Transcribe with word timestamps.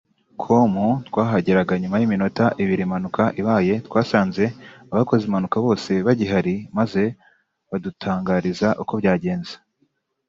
com 0.41 0.73
twahageraga 1.07 1.73
nyuma 1.81 1.95
y’iminota 2.01 2.45
ibiri 2.63 2.81
impanuka 2.85 3.23
ibaye 3.41 3.73
twasanze 3.87 4.43
abakoze 4.93 5.23
impanuka 5.25 5.57
bose 5.65 5.91
bagihari 6.05 6.53
maze 6.77 7.03
badutangariza 7.69 8.67
uko 8.83 8.93
byagenze 9.01 9.53